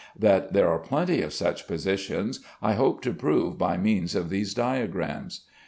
[0.17, 4.55] That there are plenty of such positions I hope to prove by means of these
[4.55, 5.41] diagrams.